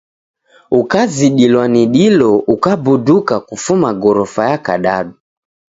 Ukazidilwa 0.71 1.67
ni 1.67 1.85
dilo 1.87 2.35
ukabuduka 2.37 3.39
kufuma 3.39 3.93
gorofa 3.93 4.49
ya 4.49 4.57
kadadu. 4.57 5.13